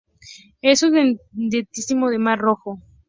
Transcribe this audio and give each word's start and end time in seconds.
Es 0.63 0.81
un 0.81 0.97
endemismo 0.97 2.09
del 2.09 2.17
Mar 2.17 2.39
Rojo. 2.39 2.81